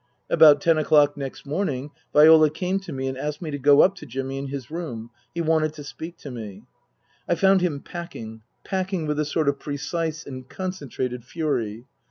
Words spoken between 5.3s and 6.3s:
He wanted to speak